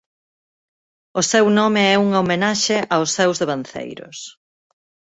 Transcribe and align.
O 1.19 1.21
seu 1.31 1.45
nome 1.59 1.81
é 1.93 1.95
unha 2.05 2.21
homenaxe 2.23 2.77
aos 2.95 3.09
seus 3.17 3.35
devanceiros. 3.41 4.17